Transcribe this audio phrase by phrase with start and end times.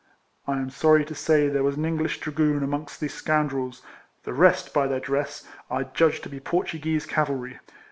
[0.47, 3.13] I am sorry to say there was an English 88 RECOLLECTIONS OF dragoon amongst these
[3.13, 3.81] scoundrels;
[4.23, 7.59] the rest, by their dress, I judged to be Portu guese cavalry.